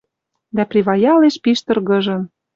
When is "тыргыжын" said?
1.65-2.21